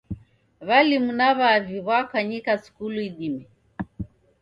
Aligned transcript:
W'alimu 0.67 1.11
na 1.19 1.29
w'avi 1.37 1.77
w'akwanyika 1.87 2.51
skulu 2.65 2.99
idime 3.09 3.43